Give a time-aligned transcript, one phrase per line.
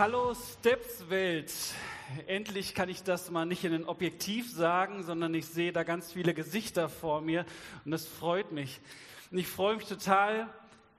[0.00, 1.52] Hallo Stepswelt.
[2.26, 6.10] Endlich kann ich das mal nicht in ein Objektiv sagen, sondern ich sehe da ganz
[6.10, 7.44] viele Gesichter vor mir
[7.84, 8.80] und das freut mich.
[9.30, 10.48] Und ich freue mich total,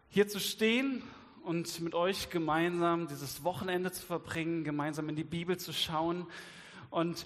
[0.10, 1.02] hier zu stehen
[1.44, 6.28] und mit euch gemeinsam dieses Wochenende zu verbringen, gemeinsam in die Bibel zu schauen.
[6.92, 7.26] Und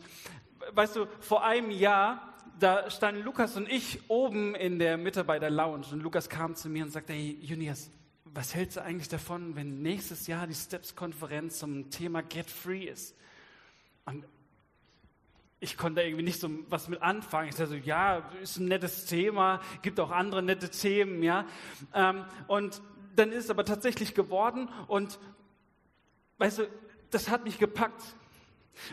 [0.72, 5.88] weißt du, vor einem Jahr, da standen Lukas und ich oben in der Mitarbeiter Lounge
[5.92, 7.90] und Lukas kam zu mir und sagte, hey Junias,
[8.36, 13.16] was hältst du eigentlich davon, wenn nächstes Jahr die Steps-Konferenz zum Thema Get Free ist?
[14.04, 14.26] Und
[15.62, 17.48] ich konnte irgendwie nicht so was mit anfangen.
[17.48, 21.46] Ich dachte so, ja, ist ein nettes Thema, gibt auch andere nette Themen, ja.
[21.94, 22.82] Ähm, und
[23.16, 25.18] dann ist es aber tatsächlich geworden und,
[26.38, 26.68] weißt du,
[27.12, 28.04] das hat mich gepackt.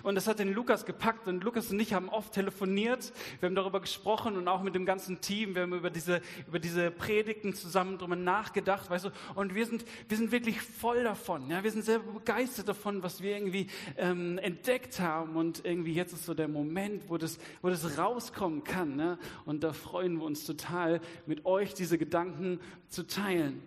[0.02, 3.12] Und das hat den Lukas gepackt und Lukas und ich haben oft telefoniert.
[3.40, 5.54] Wir haben darüber gesprochen und auch mit dem ganzen Team.
[5.54, 9.10] Wir haben über diese, über diese Predigten zusammen drüber nachgedacht, weißt du.
[9.34, 11.50] Und wir sind, wir sind wirklich voll davon.
[11.50, 15.36] Ja, wir sind sehr begeistert davon, was wir irgendwie ähm, entdeckt haben.
[15.36, 18.96] Und irgendwie jetzt ist so der Moment, wo das, wo das rauskommen kann.
[18.96, 19.18] Ne?
[19.44, 23.62] Und da freuen wir uns total, mit euch diese Gedanken zu teilen.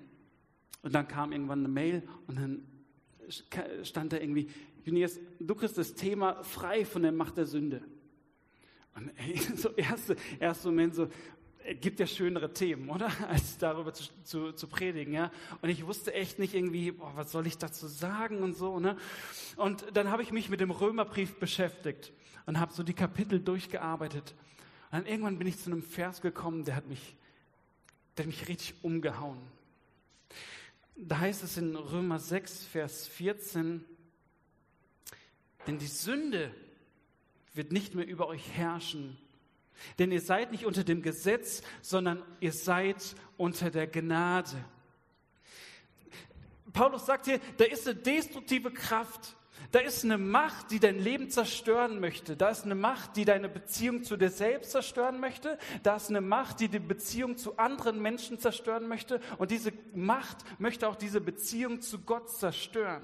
[0.82, 2.62] Und dann kam irgendwann eine Mail und dann
[3.84, 4.50] stand da irgendwie,
[4.86, 7.82] Junias, du kriegst das Thema frei von der Macht der Sünde.
[8.94, 11.10] Und ey, so erste, erster Moment so,
[11.82, 13.12] gibt ja schönere Themen, oder?
[13.28, 15.32] Als darüber zu, zu, zu predigen, ja.
[15.64, 18.96] Und ich wusste echt nicht irgendwie, boah, was soll ich dazu sagen und so, ne?
[19.58, 22.14] Und dann habe ich mich mit dem Römerbrief beschäftigt
[22.46, 24.36] und habe so die Kapitel durchgearbeitet.
[24.92, 27.16] Und dann irgendwann bin ich zu einem Vers gekommen, der hat mich,
[28.18, 29.40] der hat mich richtig umgehauen.
[30.96, 33.84] Da heißt es in Römer 6, Vers 14,
[35.68, 36.52] denn die Sünde
[37.54, 39.18] wird nicht mehr über euch herrschen.
[40.00, 44.64] Denn ihr seid nicht unter dem Gesetz, sondern ihr seid unter der Gnade.
[46.74, 49.36] Paulus sagt hier, da ist eine destruktive Kraft.
[49.72, 52.36] Da ist eine Macht, die dein Leben zerstören möchte.
[52.36, 55.58] Da ist eine Macht, die deine Beziehung zu dir selbst zerstören möchte.
[55.84, 59.20] Da ist eine Macht, die die Beziehung zu anderen Menschen zerstören möchte.
[59.38, 63.04] Und diese Macht möchte auch diese Beziehung zu Gott zerstören.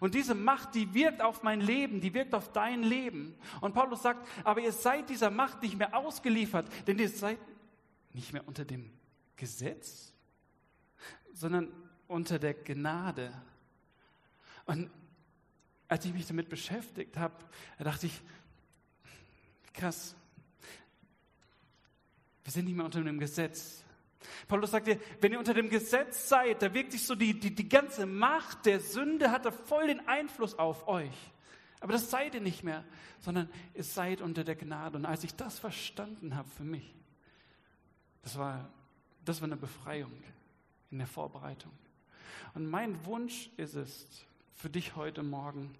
[0.00, 3.34] Und diese Macht, die wirkt auf mein Leben, die wirkt auf dein Leben.
[3.60, 7.38] Und Paulus sagt, aber ihr seid dieser Macht nicht mehr ausgeliefert, denn ihr seid
[8.12, 8.90] nicht mehr unter dem
[9.36, 10.12] Gesetz,
[11.32, 11.70] sondern
[12.08, 13.32] unter der Gnade.
[14.66, 14.90] Und
[15.88, 17.34] als ich mich damit beschäftigt habe,
[17.78, 18.22] dachte ich,
[19.72, 20.16] krass,
[22.42, 23.83] wir sind nicht mehr unter dem Gesetz,
[24.48, 27.54] Paulus sagt dir, wenn ihr unter dem Gesetz seid, da wirkt sich so die, die,
[27.54, 31.14] die ganze Macht der Sünde, hat da voll den Einfluss auf euch.
[31.80, 32.82] Aber das seid ihr nicht mehr,
[33.20, 34.96] sondern ihr seid unter der Gnade.
[34.96, 36.94] Und als ich das verstanden habe für mich,
[38.22, 38.70] das war,
[39.24, 40.12] das war eine Befreiung
[40.90, 41.72] in der Vorbereitung.
[42.54, 44.06] Und mein Wunsch ist es
[44.54, 45.74] für dich heute Morgen,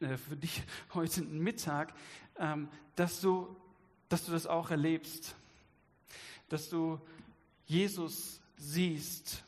[0.00, 0.62] äh, für dich
[0.94, 1.92] heute Mittag,
[2.38, 3.54] ähm, dass, du,
[4.08, 5.34] dass du das auch erlebst.
[6.48, 7.00] Dass du
[7.72, 9.42] Jesus siehst.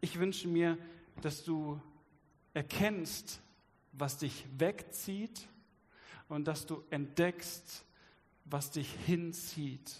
[0.00, 0.78] Ich wünsche mir,
[1.20, 1.80] dass du
[2.52, 3.40] erkennst,
[3.90, 5.48] was dich wegzieht
[6.28, 7.84] und dass du entdeckst,
[8.44, 9.96] was dich hinzieht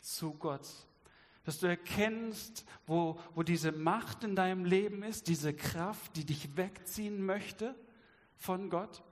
[0.00, 0.66] zu Gott.
[1.44, 6.56] Dass du erkennst, wo, wo diese Macht in deinem Leben ist, diese Kraft, die dich
[6.56, 7.74] wegziehen möchte
[8.38, 9.02] von Gott.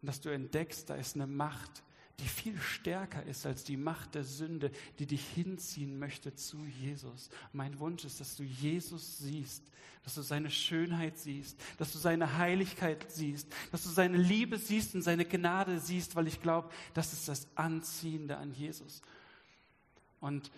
[0.00, 1.82] Und dass du entdeckst, da ist eine Macht,
[2.20, 7.30] die viel stärker ist als die Macht der Sünde, die dich hinziehen möchte zu Jesus.
[7.52, 9.62] Mein Wunsch ist, dass du Jesus siehst,
[10.02, 14.94] dass du seine Schönheit siehst, dass du seine Heiligkeit siehst, dass du seine Liebe siehst
[14.94, 19.02] und seine Gnade siehst, weil ich glaube, das ist das Anziehende an Jesus.
[20.20, 20.50] Und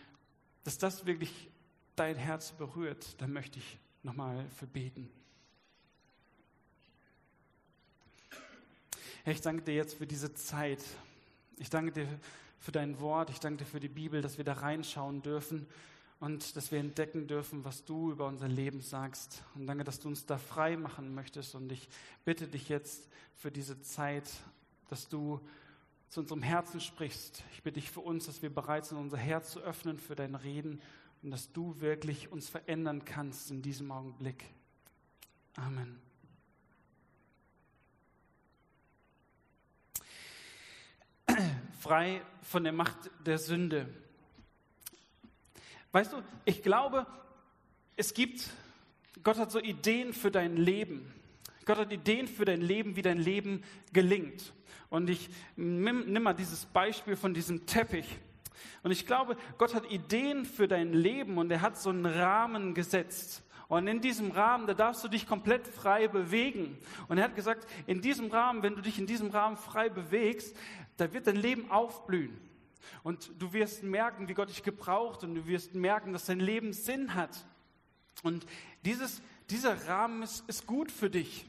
[0.64, 1.50] dass das wirklich
[1.94, 5.10] dein Herz berührt, da möchte ich nochmal verbeten.
[9.24, 10.80] Herr, ich danke dir jetzt für diese Zeit,
[11.60, 12.08] ich danke dir
[12.58, 15.66] für dein Wort, ich danke dir für die Bibel, dass wir da reinschauen dürfen
[16.18, 19.42] und dass wir entdecken dürfen, was du über unser Leben sagst.
[19.54, 21.54] Und danke, dass du uns da frei machen möchtest.
[21.54, 21.88] Und ich
[22.24, 24.30] bitte dich jetzt für diese Zeit,
[24.88, 25.40] dass du
[26.08, 27.44] zu unserem Herzen sprichst.
[27.52, 30.34] Ich bitte dich für uns, dass wir bereit sind, unser Herz zu öffnen für dein
[30.34, 30.80] Reden
[31.22, 34.44] und dass du wirklich uns verändern kannst in diesem Augenblick.
[35.56, 36.09] Amen.
[41.80, 43.88] Frei von der Macht der Sünde.
[45.92, 47.06] Weißt du, ich glaube,
[47.96, 48.50] es gibt,
[49.24, 51.12] Gott hat so Ideen für dein Leben.
[51.64, 54.52] Gott hat Ideen für dein Leben, wie dein Leben gelingt.
[54.90, 58.06] Und ich nimm mal dieses Beispiel von diesem Teppich.
[58.82, 62.74] Und ich glaube, Gott hat Ideen für dein Leben und er hat so einen Rahmen
[62.74, 63.42] gesetzt.
[63.70, 66.76] Und in diesem Rahmen, da darfst du dich komplett frei bewegen.
[67.06, 70.56] Und er hat gesagt, in diesem Rahmen, wenn du dich in diesem Rahmen frei bewegst,
[70.96, 72.36] da wird dein Leben aufblühen.
[73.04, 76.72] Und du wirst merken, wie Gott dich gebraucht und du wirst merken, dass dein Leben
[76.72, 77.46] Sinn hat.
[78.24, 78.44] Und
[78.84, 81.46] dieses, dieser Rahmen ist, ist gut für dich.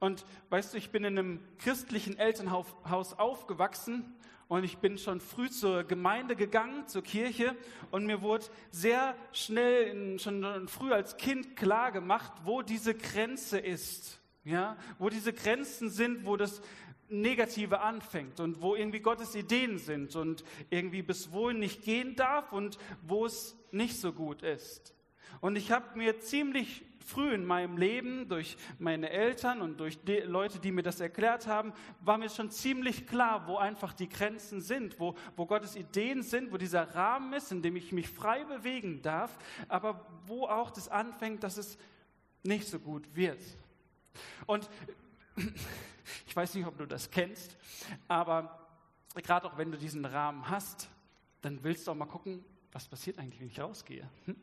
[0.00, 4.14] Und weißt du, ich bin in einem christlichen Elternhaus aufgewachsen
[4.48, 7.56] und ich bin schon früh zur Gemeinde gegangen, zur Kirche
[7.90, 14.20] und mir wurde sehr schnell, schon früh als Kind klar gemacht, wo diese Grenze ist.
[14.46, 16.60] Ja, wo diese Grenzen sind, wo das
[17.08, 22.52] Negative anfängt und wo irgendwie Gottes Ideen sind und irgendwie bis wohin nicht gehen darf
[22.52, 24.94] und wo es nicht so gut ist.
[25.40, 30.18] Und ich habe mir ziemlich früh in meinem Leben durch meine Eltern und durch die
[30.18, 34.60] Leute, die mir das erklärt haben, war mir schon ziemlich klar, wo einfach die Grenzen
[34.60, 38.44] sind, wo, wo Gottes Ideen sind, wo dieser Rahmen ist, in dem ich mich frei
[38.44, 41.78] bewegen darf, aber wo auch das anfängt, dass es
[42.42, 43.40] nicht so gut wird.
[44.46, 44.68] Und
[46.26, 47.56] ich weiß nicht, ob du das kennst,
[48.08, 48.66] aber
[49.22, 50.88] gerade auch wenn du diesen Rahmen hast,
[51.42, 54.08] dann willst du auch mal gucken, was passiert eigentlich, wenn ich rausgehe.
[54.24, 54.36] Hm?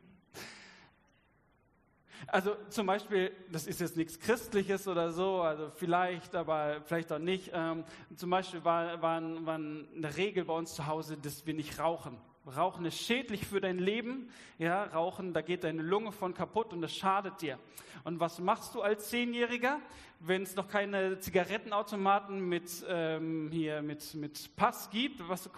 [2.28, 7.20] Also zum Beispiel, das ist jetzt nichts Christliches oder so, also vielleicht, aber vielleicht auch
[7.20, 7.52] nicht.
[7.54, 7.84] Ähm,
[8.16, 12.18] zum Beispiel war, war, war eine Regel bei uns zu Hause, dass wir nicht rauchen.
[12.48, 14.30] Rauchen ist schädlich für dein Leben.
[14.58, 17.60] Ja, Rauchen, da geht deine Lunge von kaputt und das schadet dir.
[18.04, 19.80] Und was machst du als Zehnjähriger,
[20.20, 25.50] wenn es noch keine Zigarettenautomaten mit, ähm, hier, mit, mit Pass gibt, was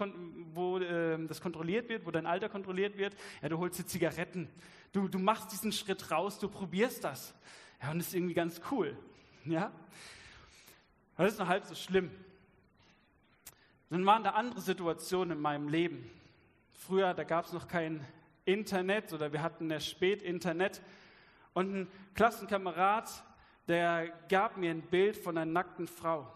[0.54, 3.16] wo ähm, das kontrolliert wird, wo dein Alter kontrolliert wird?
[3.42, 4.50] Ja, du holst dir Zigaretten.
[4.94, 7.34] Du, du machst diesen Schritt raus, du probierst das.
[7.82, 8.96] Ja, und das ist irgendwie ganz cool.
[9.44, 9.72] Ja?
[11.18, 12.12] Das ist noch halb so schlimm.
[13.90, 16.10] Dann waren da andere Situationen in meinem Leben.
[16.74, 18.06] Früher, da gab es noch kein
[18.46, 20.82] Internet oder wir hatten erst spät Internet.
[21.54, 23.10] Und ein Klassenkamerad,
[23.68, 26.32] der gab mir ein Bild von einer nackten Frau.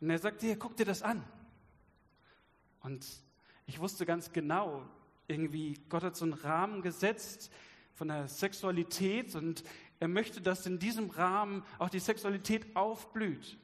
[0.00, 1.24] Und er sagte, hier, guck dir das an.
[2.82, 3.04] Und
[3.66, 4.86] ich wusste ganz genau,
[5.28, 7.50] irgendwie, Gott hat so einen Rahmen gesetzt
[7.94, 9.64] von der Sexualität und
[9.98, 13.58] er möchte, dass in diesem Rahmen auch die Sexualität aufblüht.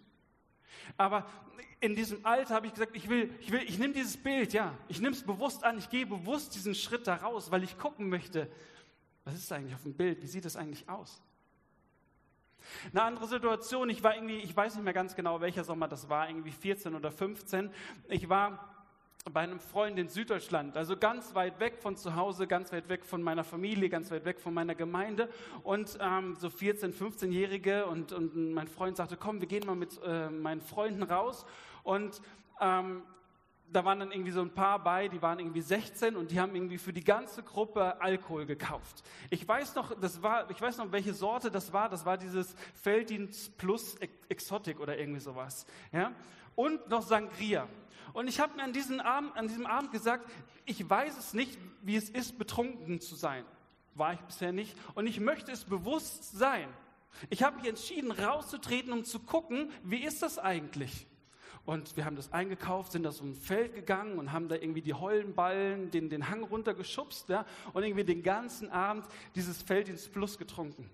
[0.97, 1.27] Aber
[1.81, 4.77] in diesem Alter habe ich gesagt, ich will, ich will, ich nehme dieses Bild, ja,
[4.89, 8.09] ich nehme es bewusst an, ich gehe bewusst diesen Schritt da raus, weil ich gucken
[8.09, 8.51] möchte,
[9.25, 11.23] was ist eigentlich auf dem Bild, wie sieht es eigentlich aus?
[12.93, 16.09] Eine andere Situation, ich war irgendwie, ich weiß nicht mehr ganz genau, welcher Sommer das
[16.09, 17.71] war, irgendwie 14 oder 15.
[18.09, 18.72] Ich war
[19.31, 23.05] bei einem Freund in Süddeutschland, also ganz weit weg von zu Hause, ganz weit weg
[23.05, 25.29] von meiner Familie, ganz weit weg von meiner Gemeinde.
[25.63, 30.01] Und ähm, so 14-, 15-Jährige und, und mein Freund sagte, komm, wir gehen mal mit
[30.05, 31.47] äh, meinen Freunden raus.
[31.85, 32.21] Und
[32.61, 33.03] ähm,
[33.71, 36.55] da waren dann irgendwie so ein paar bei, die waren irgendwie 16 und die haben
[36.57, 39.05] irgendwie für die ganze Gruppe Alkohol gekauft.
[39.31, 41.89] Ich weiß noch, das war, ich weiß noch, welche Sorte das war.
[41.89, 43.97] Das war dieses Felddienst Plus
[44.29, 45.65] Exotic oder irgendwie sowas.
[45.93, 46.13] Ja?
[46.57, 47.69] Und noch Sangria.
[48.13, 50.31] Und ich habe mir an, diesem Abend, an diesem Abend gesagt,
[50.65, 53.45] ich weiß es nicht, wie es ist, betrunken zu sein.
[53.95, 54.77] War ich bisher nicht.
[54.95, 56.69] Und ich möchte es bewusst sein.
[57.31, 61.07] Ich habe mich entschieden, rauszutreten, um zu gucken, wie ist das eigentlich?
[61.65, 64.83] Und wir haben das eingekauft, sind aus so ein Feld gegangen und haben da irgendwie
[64.83, 69.07] die Heulenballen, den, den Hang runtergeschubst ja, und irgendwie den ganzen Abend
[69.37, 70.91] dieses Feld ins Plus getrunken.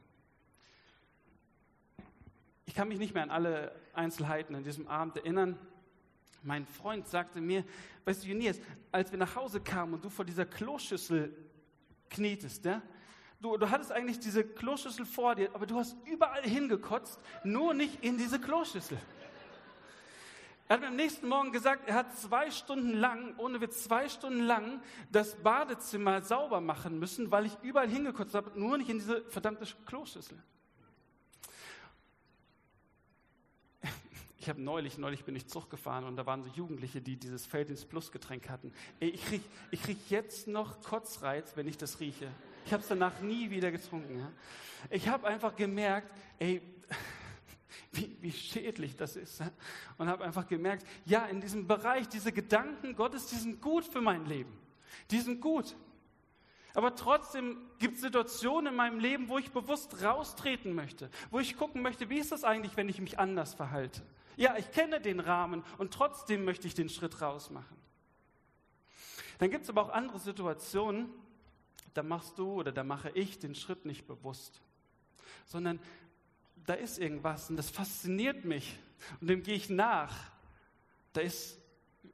[2.66, 5.58] Ich kann mich nicht mehr an alle Einzelheiten an diesem Abend erinnern.
[6.42, 7.64] Mein Freund sagte mir,
[8.04, 8.60] weißt du, Junias,
[8.92, 11.34] als wir nach Hause kamen und du vor dieser Kloschüssel
[12.10, 12.80] knietest, ja,
[13.40, 18.02] du, du hattest eigentlich diese Kloschüssel vor dir, aber du hast überall hingekotzt, nur nicht
[18.02, 18.98] in diese Kloschüssel.
[20.68, 24.06] Er hat mir am nächsten Morgen gesagt, er hat zwei Stunden lang, ohne Witz, zwei
[24.06, 28.98] Stunden lang das Badezimmer sauber machen müssen, weil ich überall hingekotzt habe, nur nicht in
[28.98, 30.38] diese verdammte Kloschüssel.
[34.48, 37.44] Ich habe neulich, neulich bin ich Zug gefahren und da waren so Jugendliche, die dieses
[37.44, 38.72] Feldins Plus Getränk hatten.
[38.98, 42.30] Ey, ich kriege ich krieg jetzt noch Kotzreiz, wenn ich das rieche.
[42.64, 44.20] Ich habe es danach nie wieder getrunken.
[44.20, 44.32] Ja?
[44.88, 46.62] Ich habe einfach gemerkt, ey,
[47.92, 49.42] wie, wie schädlich das ist.
[49.98, 54.00] Und habe einfach gemerkt, ja, in diesem Bereich, diese Gedanken Gottes, die sind gut für
[54.00, 54.58] mein Leben.
[55.10, 55.76] Die sind gut.
[56.72, 61.58] Aber trotzdem gibt es Situationen in meinem Leben, wo ich bewusst raustreten möchte, wo ich
[61.58, 64.00] gucken möchte, wie ist das eigentlich, wenn ich mich anders verhalte.
[64.38, 67.76] Ja, ich kenne den Rahmen und trotzdem möchte ich den Schritt raus machen.
[69.38, 71.08] Dann gibt es aber auch andere Situationen,
[71.92, 74.60] da machst du oder da mache ich den Schritt nicht bewusst,
[75.44, 75.80] sondern
[76.66, 78.78] da ist irgendwas und das fasziniert mich
[79.20, 80.14] und dem gehe ich nach.
[81.14, 81.58] Da ist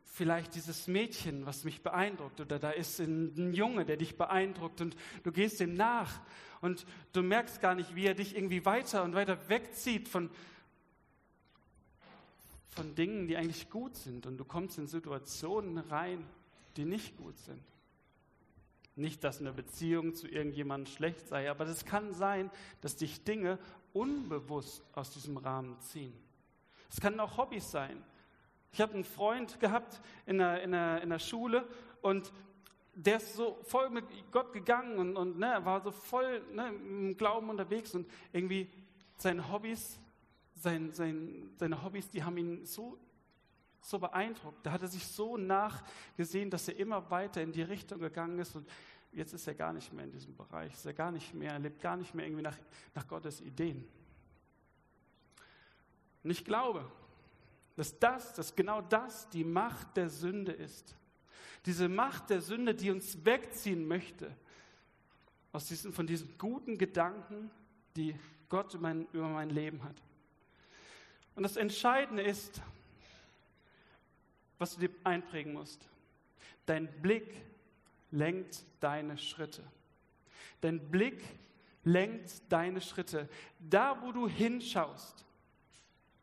[0.06, 4.96] vielleicht dieses Mädchen, was mich beeindruckt, oder da ist ein Junge, der dich beeindruckt und
[5.24, 6.20] du gehst ihm nach
[6.62, 10.30] und du merkst gar nicht, wie er dich irgendwie weiter und weiter wegzieht von,
[12.74, 16.26] von Dingen, die eigentlich gut sind und du kommst in Situationen rein,
[16.76, 17.62] die nicht gut sind.
[18.96, 22.50] Nicht, dass eine Beziehung zu irgendjemandem schlecht sei, aber es kann sein,
[22.80, 23.58] dass dich Dinge
[23.92, 26.12] unbewusst aus diesem Rahmen ziehen.
[26.90, 28.04] Es können auch Hobbys sein.
[28.72, 31.66] Ich habe einen Freund gehabt in der, in, der, in der Schule
[32.02, 32.32] und
[32.94, 37.16] der ist so voll mit Gott gegangen und, und ne, war so voll ne, im
[37.16, 38.68] Glauben unterwegs und irgendwie
[39.16, 39.98] seine Hobbys,
[40.54, 42.98] sein, sein, seine Hobbys, die haben ihn so,
[43.80, 44.64] so beeindruckt.
[44.64, 48.56] Da hat er sich so nachgesehen, dass er immer weiter in die Richtung gegangen ist
[48.56, 48.68] und
[49.12, 51.58] jetzt ist er gar nicht mehr in diesem Bereich, ist er gar nicht mehr, er
[51.58, 52.56] lebt gar nicht mehr irgendwie nach,
[52.94, 53.86] nach Gottes Ideen.
[56.22, 56.90] Und ich glaube,
[57.76, 60.96] dass das, dass genau das die Macht der Sünde ist.
[61.66, 64.34] Diese Macht der Sünde, die uns wegziehen möchte
[65.52, 67.50] aus diesen, von diesen guten Gedanken,
[67.96, 68.18] die
[68.48, 70.02] Gott über mein, über mein Leben hat.
[71.34, 72.60] Und das Entscheidende ist,
[74.58, 75.88] was du dir einprägen musst.
[76.66, 77.34] Dein Blick
[78.10, 79.62] lenkt deine Schritte.
[80.60, 81.22] Dein Blick
[81.82, 83.28] lenkt deine Schritte.
[83.58, 85.24] Da, wo du hinschaust,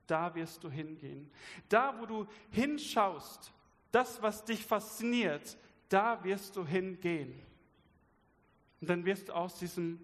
[0.07, 1.29] da wirst du hingehen.
[1.69, 3.51] Da, wo du hinschaust,
[3.91, 5.57] das, was dich fasziniert,
[5.89, 7.39] da wirst du hingehen.
[8.79, 9.99] Und dann wirst du aus diesem,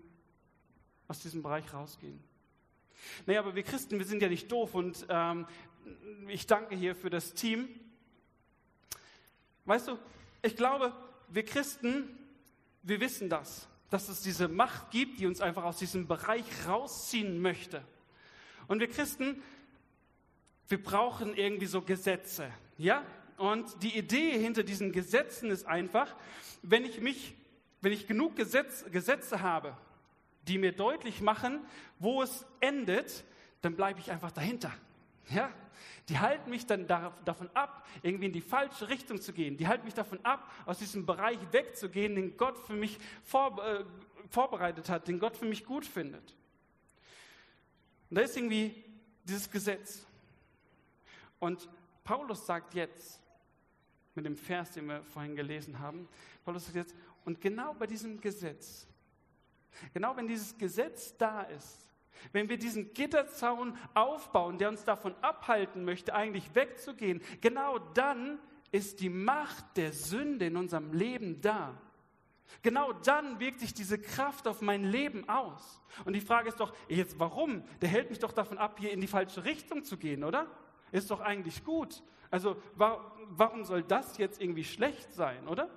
[1.07, 2.26] aus diesem Bereich rausgehen.
[3.25, 5.45] Naja, aber wir Christen, wir sind ja nicht doof und ähm,
[6.27, 7.67] ich danke hier für das Team.
[9.65, 9.97] Weißt du,
[10.41, 10.93] ich glaube,
[11.29, 12.07] wir Christen,
[12.83, 17.41] wir wissen das, dass es diese Macht gibt, die uns einfach aus diesem Bereich rausziehen
[17.41, 17.83] möchte.
[18.67, 19.41] Und wir Christen,
[20.67, 23.05] wir brauchen irgendwie so Gesetze, ja?
[23.37, 26.15] Und die Idee hinter diesen Gesetzen ist einfach,
[26.63, 27.35] wenn ich mich,
[27.81, 29.77] wenn ich genug Gesetz, Gesetze habe,
[30.47, 31.65] die mir deutlich machen,
[31.99, 33.23] wo es endet,
[33.61, 34.71] dann bleibe ich einfach dahinter.
[35.29, 35.51] Ja?
[36.09, 39.57] Die halten mich dann davon ab, irgendwie in die falsche Richtung zu gehen.
[39.57, 43.83] Die halten mich davon ab, aus diesem Bereich wegzugehen, den Gott für mich vor, äh,
[44.29, 46.33] vorbereitet hat, den Gott für mich gut findet.
[48.09, 48.83] Und da ist irgendwie
[49.25, 50.05] dieses Gesetz.
[51.39, 51.67] Und
[52.05, 53.21] Paulus sagt jetzt,
[54.15, 56.07] mit dem Vers, den wir vorhin gelesen haben,
[56.45, 58.87] Paulus sagt jetzt, und genau bei diesem Gesetz,
[59.93, 61.87] genau wenn dieses Gesetz da ist,
[62.31, 68.39] wenn wir diesen Gitterzaun aufbauen, der uns davon abhalten möchte, eigentlich wegzugehen, genau dann
[68.71, 71.79] ist die Macht der Sünde in unserem Leben da.
[72.61, 75.81] Genau dann wirkt sich diese Kraft auf mein Leben aus.
[76.05, 77.63] Und die Frage ist doch, jetzt warum?
[77.81, 80.47] Der hält mich doch davon ab, hier in die falsche Richtung zu gehen, oder?
[80.91, 82.01] Ist doch eigentlich gut.
[82.29, 85.69] Also warum soll das jetzt irgendwie schlecht sein, oder?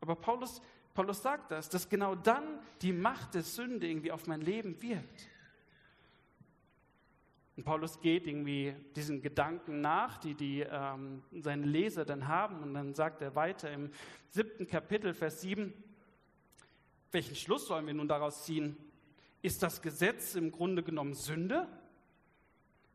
[0.00, 0.60] Aber Paulus,
[0.94, 5.28] Paulus sagt das, dass genau dann die Macht der Sünde irgendwie auf mein Leben wirkt.
[7.56, 12.62] Und Paulus geht irgendwie diesen Gedanken nach, die, die ähm, seine Leser dann haben.
[12.62, 13.90] Und dann sagt er weiter im
[14.30, 15.72] siebten Kapitel, Vers 7,
[17.10, 18.76] welchen Schluss sollen wir nun daraus ziehen?
[19.42, 21.68] Ist das Gesetz im Grunde genommen Sünde?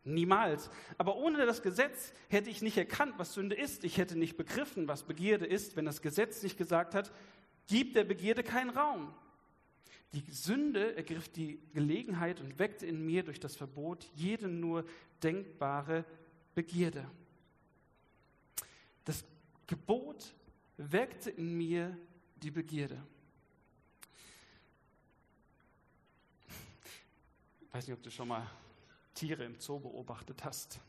[0.03, 0.71] Niemals.
[0.97, 3.83] Aber ohne das Gesetz hätte ich nicht erkannt, was Sünde ist.
[3.83, 7.11] Ich hätte nicht begriffen, was Begierde ist, wenn das Gesetz nicht gesagt hat,
[7.67, 9.13] gib der Begierde keinen Raum.
[10.13, 14.85] Die Sünde ergriff die Gelegenheit und weckte in mir durch das Verbot jede nur
[15.21, 16.05] denkbare
[16.55, 17.09] Begierde.
[19.03, 19.23] Das
[19.67, 20.33] Gebot
[20.77, 21.97] weckte in mir
[22.37, 23.03] die Begierde.
[27.61, 28.49] Ich weiß nicht, ob du schon mal
[29.13, 30.79] Tiere im Zoo beobachtet hast.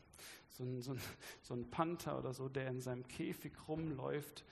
[0.49, 1.01] So ein, so, ein,
[1.41, 4.43] so ein, Panther oder so, der in seinem Käfig rumläuft.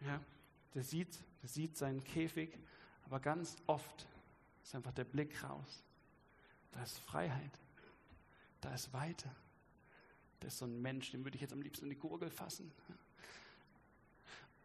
[0.00, 0.20] Ja,
[0.76, 2.58] der, sieht, der sieht seinen Käfig,
[3.06, 4.06] aber ganz oft
[4.62, 5.82] ist einfach der Blick raus.
[6.70, 7.58] Da ist Freiheit.
[8.60, 9.30] Da ist Weite.
[10.38, 12.70] Da ist so ein Mensch, den würde ich jetzt am liebsten in die Gurgel fassen.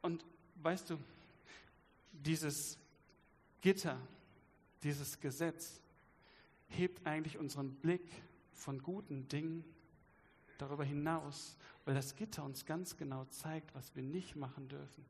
[0.01, 0.25] Und
[0.55, 0.97] weißt du,
[2.11, 2.77] dieses
[3.61, 3.97] Gitter,
[4.83, 5.79] dieses Gesetz,
[6.67, 8.05] hebt eigentlich unseren Blick
[8.51, 9.63] von guten Dingen
[10.57, 15.05] darüber hinaus, weil das Gitter uns ganz genau zeigt, was wir nicht machen dürfen.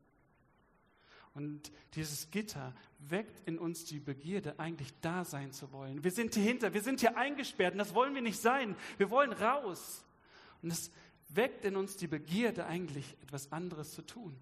[1.34, 6.04] Und dieses Gitter weckt in uns die Begierde, eigentlich da sein zu wollen.
[6.04, 8.76] Wir sind hier hinter, wir sind hier eingesperrt und das wollen wir nicht sein.
[8.98, 10.04] Wir wollen raus.
[10.60, 10.90] Und es
[11.30, 14.36] weckt in uns die Begierde, eigentlich etwas anderes zu tun.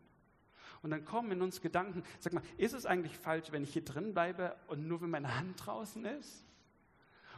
[0.82, 3.85] Und dann kommen in uns Gedanken, sag mal, ist es eigentlich falsch, wenn ich hier
[3.85, 6.44] drin bleibe und nur wenn meine Hand draußen ist?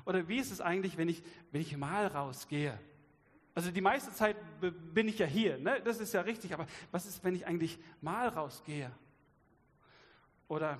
[0.04, 2.78] Oder wie ist es eigentlich, wenn ich, wenn ich mal rausgehe?
[3.54, 4.36] Also die meiste Zeit
[4.94, 5.80] bin ich ja hier, ne?
[5.84, 8.90] das ist ja richtig, aber was ist, wenn ich eigentlich mal rausgehe?
[10.52, 10.78] Oder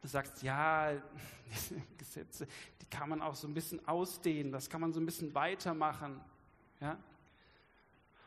[0.00, 0.92] du sagst, ja,
[1.54, 2.48] diese Gesetze,
[2.80, 6.18] die kann man auch so ein bisschen ausdehnen, das kann man so ein bisschen weitermachen.
[6.80, 6.96] Ja?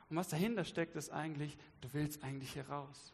[0.07, 3.11] Und was dahinter steckt, ist eigentlich, du willst eigentlich hier raus.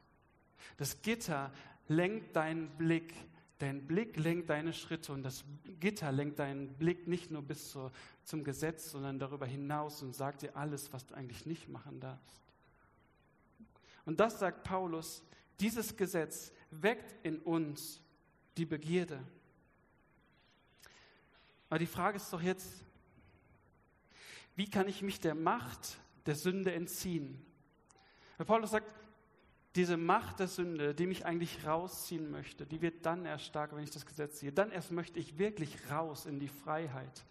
[0.76, 1.54] Das Gitter
[1.88, 3.14] lenkt deinen Blick,
[3.60, 5.46] dein Blick lenkt deine Schritte und das
[5.80, 7.94] Gitter lenkt deinen Blick nicht nur bis zur,
[8.26, 12.42] zum Gesetz, sondern darüber hinaus und sagt dir alles, was du eigentlich nicht machen darfst.
[14.06, 15.24] Und das sagt Paulus,
[15.62, 18.02] dieses Gesetz weckt in uns
[18.58, 19.20] die Begierde.
[21.70, 22.84] Aber die Frage ist doch jetzt,
[24.56, 27.46] wie kann ich mich der Macht der Sünde entziehen?
[28.38, 28.88] Weil Paulus sagt,
[29.76, 33.84] diese Macht der Sünde, die mich eigentlich rausziehen möchte, die wird dann erst stark, wenn
[33.84, 34.52] ich das Gesetz ziehe.
[34.52, 37.26] Dann erst möchte ich wirklich raus in die Freiheit.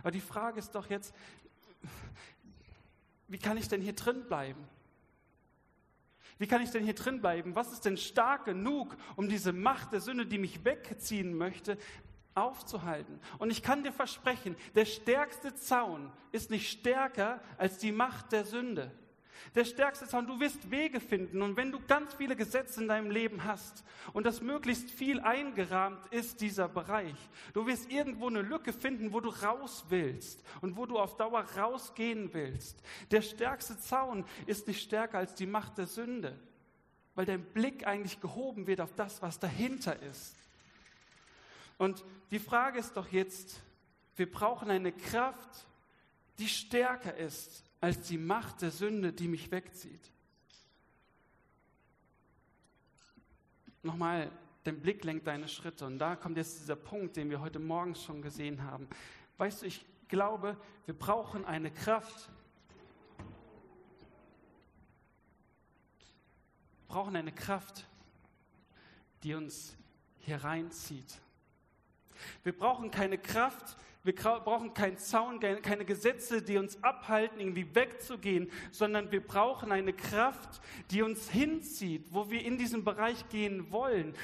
[0.00, 1.14] Aber die Frage ist doch jetzt,
[3.28, 4.66] wie kann ich denn hier drin bleiben?
[6.40, 7.54] Wie kann ich denn hier drin bleiben?
[7.54, 11.76] Was ist denn stark genug, um diese Macht der Sünde, die mich wegziehen möchte,
[12.34, 13.20] aufzuhalten?
[13.36, 18.46] Und ich kann dir versprechen, der stärkste Zaun ist nicht stärker als die Macht der
[18.46, 18.90] Sünde.
[19.54, 21.42] Der stärkste Zaun, du wirst Wege finden.
[21.42, 26.06] Und wenn du ganz viele Gesetze in deinem Leben hast und das möglichst viel eingerahmt
[26.12, 27.16] ist, dieser Bereich,
[27.52, 31.44] du wirst irgendwo eine Lücke finden, wo du raus willst und wo du auf Dauer
[31.56, 32.80] rausgehen willst.
[33.10, 36.38] Der stärkste Zaun ist nicht stärker als die Macht der Sünde,
[37.14, 40.36] weil dein Blick eigentlich gehoben wird auf das, was dahinter ist.
[41.76, 43.60] Und die Frage ist doch jetzt,
[44.16, 45.66] wir brauchen eine Kraft,
[46.38, 50.10] die stärker ist als die Macht der Sünde, die mich wegzieht.
[53.82, 54.30] Nochmal,
[54.64, 55.86] dein Blick lenkt deine Schritte.
[55.86, 58.86] Und da kommt jetzt dieser Punkt, den wir heute Morgen schon gesehen haben.
[59.38, 62.28] Weißt du, ich glaube, wir brauchen eine Kraft,
[66.88, 67.86] brauchen eine Kraft,
[69.22, 69.76] die uns
[70.18, 71.18] hier reinzieht.
[72.42, 78.50] Wir brauchen keine Kraft, wir brauchen keinen Zaun, keine Gesetze, die uns abhalten, irgendwie wegzugehen,
[78.70, 84.14] sondern wir brauchen eine Kraft, die uns hinzieht, wo wir in diesen Bereich gehen wollen.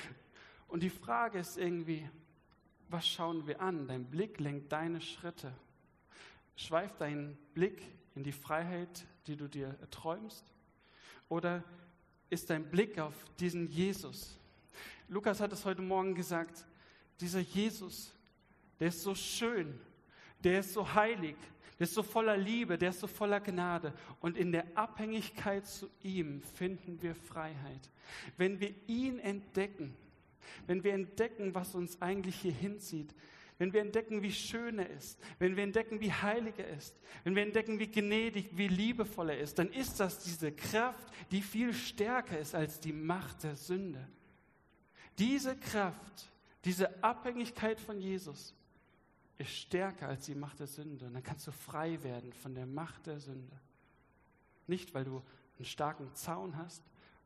[0.69, 2.09] Und die Frage ist irgendwie,
[2.89, 3.87] was schauen wir an?
[3.87, 5.53] Dein Blick lenkt deine Schritte.
[6.57, 7.83] Schweift dein Blick
[8.15, 10.45] in die Freiheit, die du dir erträumst?
[11.29, 11.63] Oder
[12.31, 14.39] ist dein Blick auf diesen Jesus?
[15.09, 16.65] Lukas hat es heute Morgen gesagt,
[17.21, 18.16] dieser Jesus,
[18.81, 19.79] der ist so schön,
[20.43, 21.37] der ist so heilig,
[21.79, 23.93] der ist so voller Liebe, der ist so voller Gnade.
[24.21, 27.91] Und in der Abhängigkeit zu ihm finden wir Freiheit.
[28.37, 29.95] Wenn wir ihn entdecken,
[30.67, 33.15] wenn wir entdecken, was uns eigentlich hier hinzieht,
[33.59, 37.35] wenn wir entdecken, wie schön er ist, wenn wir entdecken, wie heilig er ist, wenn
[37.35, 41.73] wir entdecken, wie gnädig, wie liebevoll er ist, dann ist das diese Kraft, die viel
[41.73, 44.07] stärker ist als die Macht der Sünde.
[45.19, 46.31] Diese Kraft,
[46.65, 48.55] diese Abhängigkeit von Jesus,
[49.39, 51.07] ist stärker als die Macht der Sünde.
[51.07, 53.61] Und dann kannst du frei werden von der Macht der Sünde.
[54.67, 55.23] Nicht, weil du
[55.59, 56.83] einen starken Zaun hast,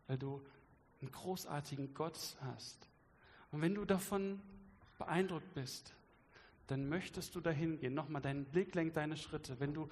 [0.06, 0.40] weil du
[1.00, 2.88] einen großartigen Gott hast.
[3.52, 4.40] Und wenn du davon
[4.98, 5.94] beeindruckt bist,
[6.66, 7.94] dann möchtest du dahin gehen.
[7.94, 9.58] Nochmal, dein Blick lenkt deine Schritte.
[9.58, 9.88] Wenn du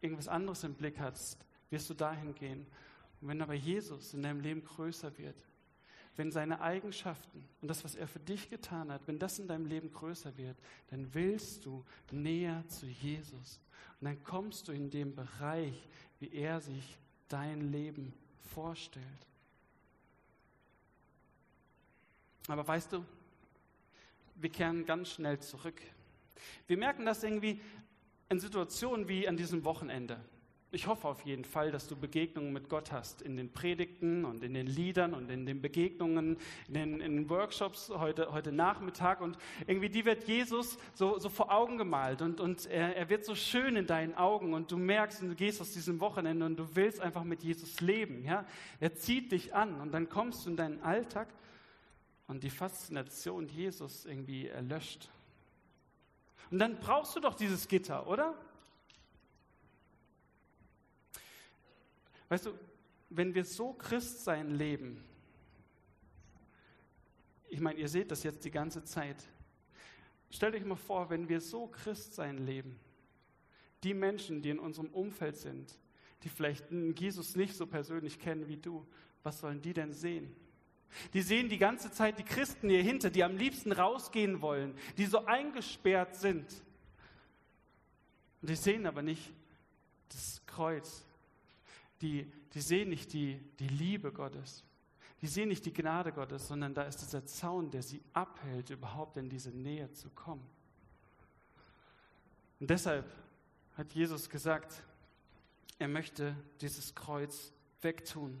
[0.00, 2.66] irgendwas anderes im Blick hast, wirst du dahin gehen.
[3.20, 5.36] Und wenn aber Jesus in deinem Leben größer wird,
[6.20, 9.64] wenn seine Eigenschaften und das, was er für dich getan hat, wenn das in deinem
[9.64, 10.58] Leben größer wird,
[10.90, 13.58] dann willst du näher zu Jesus.
[13.98, 18.12] Und dann kommst du in den Bereich, wie er sich dein Leben
[18.52, 19.06] vorstellt.
[22.48, 23.02] Aber weißt du,
[24.34, 25.80] wir kehren ganz schnell zurück.
[26.66, 27.62] Wir merken das irgendwie
[28.28, 30.20] in Situationen wie an diesem Wochenende.
[30.72, 34.44] Ich hoffe auf jeden Fall, dass du Begegnungen mit Gott hast in den Predigten und
[34.44, 36.36] in den Liedern und in den Begegnungen,
[36.68, 39.20] in den, in den Workshops heute, heute Nachmittag.
[39.20, 43.24] Und irgendwie die wird Jesus so, so vor Augen gemalt und, und er, er wird
[43.24, 46.56] so schön in deinen Augen und du merkst und du gehst aus diesem Wochenende und
[46.56, 48.24] du willst einfach mit Jesus leben.
[48.24, 48.46] Ja?
[48.78, 51.26] Er zieht dich an und dann kommst du in deinen Alltag
[52.28, 55.10] und die Faszination Jesus irgendwie erlöscht.
[56.52, 58.36] Und dann brauchst du doch dieses Gitter, oder?
[62.30, 62.52] Weißt du,
[63.10, 65.04] wenn wir so Christsein leben,
[67.48, 69.16] ich meine, ihr seht das jetzt die ganze Zeit.
[70.30, 72.78] Stellt euch mal vor, wenn wir so Christsein leben,
[73.82, 75.76] die Menschen, die in unserem Umfeld sind,
[76.22, 78.86] die vielleicht Jesus nicht so persönlich kennen wie du,
[79.24, 80.34] was sollen die denn sehen?
[81.12, 85.06] Die sehen die ganze Zeit die Christen hier hinter, die am liebsten rausgehen wollen, die
[85.06, 86.46] so eingesperrt sind.
[88.40, 89.32] Und die sehen aber nicht
[90.10, 91.04] das Kreuz,
[92.00, 94.64] die, die sehen nicht die, die Liebe Gottes,
[95.20, 99.16] die sehen nicht die Gnade Gottes, sondern da ist dieser Zaun, der sie abhält, überhaupt
[99.18, 100.46] in diese Nähe zu kommen.
[102.58, 103.10] Und deshalb
[103.76, 104.82] hat Jesus gesagt,
[105.78, 108.40] er möchte dieses Kreuz wegtun,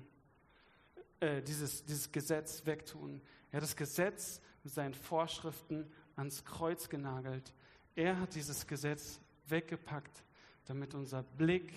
[1.20, 3.20] äh, dieses, dieses Gesetz wegtun.
[3.50, 7.54] Er hat das Gesetz mit seinen Vorschriften ans Kreuz genagelt.
[7.94, 10.22] Er hat dieses Gesetz weggepackt,
[10.66, 11.72] damit unser Blick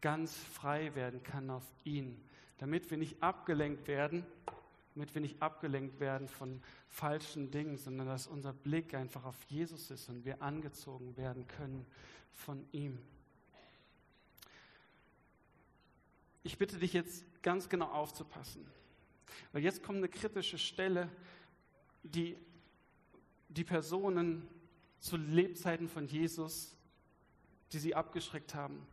[0.00, 2.20] ganz frei werden kann auf ihn,
[2.58, 4.24] damit wir nicht abgelenkt werden,
[4.94, 9.90] damit wir nicht abgelenkt werden von falschen Dingen, sondern dass unser Blick einfach auf Jesus
[9.90, 11.86] ist und wir angezogen werden können
[12.32, 12.98] von ihm.
[16.42, 18.66] Ich bitte dich jetzt ganz genau aufzupassen,
[19.52, 21.08] weil jetzt kommt eine kritische Stelle,
[22.02, 22.36] die
[23.48, 24.48] die Personen
[25.00, 26.76] zu Lebzeiten von Jesus,
[27.72, 28.86] die sie abgeschreckt haben.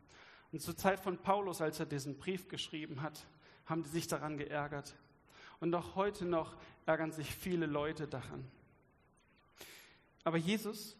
[0.58, 3.28] Und zur Zeit von Paulus, als er diesen Brief geschrieben hat,
[3.67, 4.96] haben die sich daran geärgert.
[5.60, 8.43] Und auch heute noch ärgern sich viele Leute daran.
[10.24, 10.98] Aber Jesus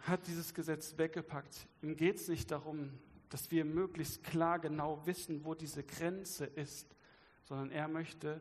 [0.00, 1.68] hat dieses Gesetz weggepackt.
[1.80, 2.90] Ihm geht es nicht darum,
[3.28, 6.96] dass wir möglichst klar genau wissen, wo diese Grenze ist,
[7.44, 8.40] sondern er möchte,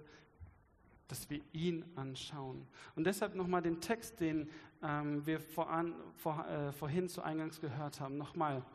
[1.07, 2.67] dass wir ihn anschauen.
[2.95, 4.49] Und deshalb nochmal den Text, den
[4.81, 8.65] ähm, wir voran, vor, äh, vorhin zu Eingangs gehört haben, nochmal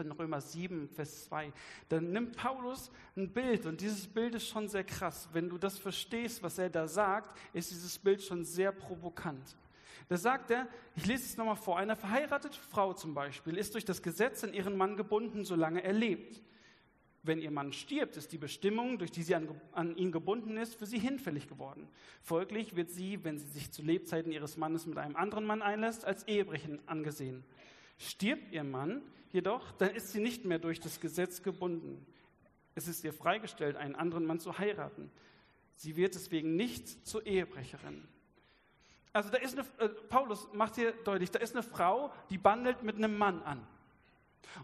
[0.00, 1.52] in Römer 7, Vers 2.
[1.88, 5.28] Dann nimmt Paulus ein Bild und dieses Bild ist schon sehr krass.
[5.32, 9.56] Wenn du das verstehst, was er da sagt, ist dieses Bild schon sehr provokant.
[10.08, 13.84] Da sagt er, ich lese es nochmal vor, eine verheiratete Frau zum Beispiel ist durch
[13.84, 16.42] das Gesetz an ihren Mann gebunden, solange er lebt.
[17.22, 20.74] Wenn ihr Mann stirbt, ist die Bestimmung, durch die sie an, an, ihn gebunden ist,
[20.74, 21.88] für sie hinfällig geworden.
[22.20, 26.04] Folglich wird sie, wenn sie sich zu Lebzeiten ihres Mannes mit einem anderen Mann einlässt,
[26.04, 27.42] als Ehebrechen angesehen.
[27.96, 29.00] Stirbt ihr Mann
[29.34, 32.06] jedoch, dann ist sie nicht mehr durch das Gesetz gebunden.
[32.74, 35.10] Es ist ihr freigestellt, einen anderen Mann zu heiraten.
[35.76, 38.06] Sie wird deswegen nicht zur Ehebrecherin.
[39.12, 42.82] Also da ist eine, äh, Paulus macht hier deutlich, da ist eine Frau, die bandelt
[42.82, 43.64] mit einem Mann an.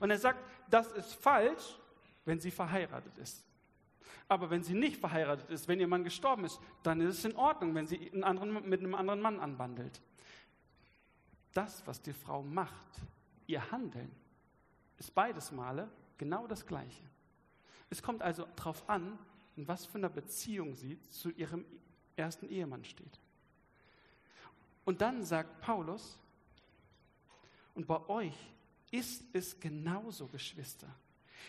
[0.01, 1.79] Und er sagt, das ist falsch,
[2.25, 3.45] wenn sie verheiratet ist.
[4.29, 7.37] Aber wenn sie nicht verheiratet ist, wenn ihr Mann gestorben ist, dann ist es in
[7.37, 10.01] Ordnung, wenn sie einen anderen, mit einem anderen Mann anbandelt.
[11.53, 13.01] Das, was die Frau macht,
[13.47, 14.11] ihr Handeln,
[15.01, 17.03] ist beides Male genau das Gleiche.
[17.89, 19.19] Es kommt also darauf an,
[19.57, 21.65] in was für einer Beziehung sie zu ihrem
[22.17, 23.19] ersten Ehemann steht.
[24.85, 26.19] Und dann sagt Paulus,
[27.75, 28.35] und bei euch
[28.91, 30.89] ist es genauso, Geschwister.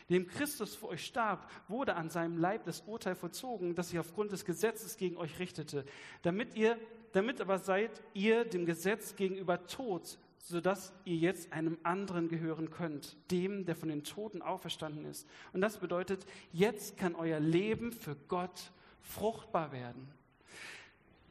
[0.10, 4.32] Dem Christus für euch starb, wurde an seinem Leib das Urteil vollzogen, das sich aufgrund
[4.32, 5.86] des Gesetzes gegen euch richtete.
[6.22, 6.80] Damit ihr,
[7.12, 13.16] damit aber seid ihr dem Gesetz gegenüber tot, sodass ihr jetzt einem anderen gehören könnt,
[13.30, 15.28] dem, der von den Toten auferstanden ist.
[15.54, 20.08] Und das bedeutet, jetzt kann euer Leben für Gott fruchtbar werden.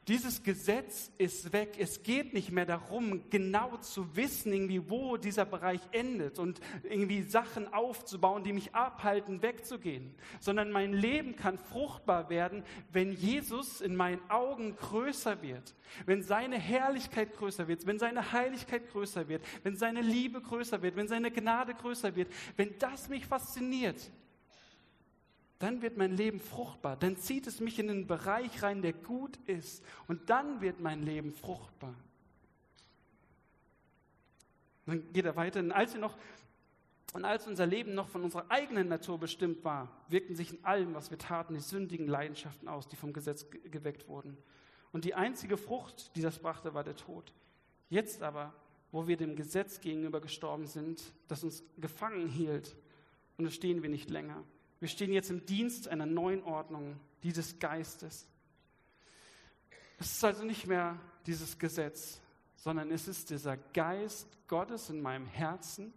[0.07, 1.75] Dieses Gesetz ist weg.
[1.77, 7.21] Es geht nicht mehr darum, genau zu wissen, irgendwie, wo dieser Bereich endet und irgendwie
[7.21, 10.15] Sachen aufzubauen, die mich abhalten, wegzugehen.
[10.39, 15.75] Sondern mein Leben kann fruchtbar werden, wenn Jesus in meinen Augen größer wird,
[16.07, 20.95] wenn seine Herrlichkeit größer wird, wenn seine Heiligkeit größer wird, wenn seine Liebe größer wird,
[20.95, 24.09] wenn seine Gnade größer wird, wenn das mich fasziniert
[25.61, 26.97] dann wird mein Leben fruchtbar.
[26.97, 29.83] Dann zieht es mich in einen Bereich rein, der gut ist.
[30.07, 31.93] Und dann wird mein Leben fruchtbar.
[34.85, 35.59] Dann geht er weiter.
[35.59, 36.17] Und als, noch,
[37.13, 40.93] und als unser Leben noch von unserer eigenen Natur bestimmt war, wirkten sich in allem,
[40.93, 44.37] was wir taten, die sündigen Leidenschaften aus, die vom Gesetz geweckt wurden.
[44.91, 47.33] Und die einzige Frucht, die das brachte, war der Tod.
[47.89, 48.53] Jetzt aber,
[48.91, 52.75] wo wir dem Gesetz gegenüber gestorben sind, das uns gefangen hielt,
[53.37, 54.43] und stehen wir nicht länger.
[54.81, 58.27] Wir stehen jetzt im Dienst einer neuen Ordnung, die des Geistes.
[59.99, 62.19] Es ist also nicht mehr dieses Gesetz,
[62.55, 65.93] sondern es ist dieser Geist Gottes in meinem Herzen,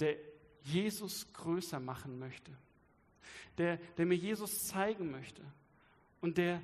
[0.00, 0.16] der
[0.64, 2.52] Jesus größer machen möchte,
[3.56, 5.42] der, der mir Jesus zeigen möchte
[6.20, 6.60] und der,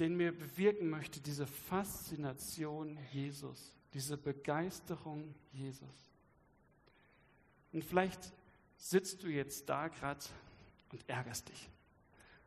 [0.00, 6.10] den mir bewirken möchte, diese Faszination Jesus, diese Begeisterung Jesus.
[7.72, 8.32] Und vielleicht
[8.76, 10.24] sitzt du jetzt da gerade
[10.92, 11.70] und ärgerst dich.